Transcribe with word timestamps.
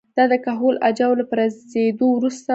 دا 0.17 0.23
د 0.31 0.33
کهول 0.45 0.75
اجاو 0.89 1.13
له 1.19 1.25
پرځېدو 1.31 2.07
وروسته 2.13 2.47
وه 2.47 2.49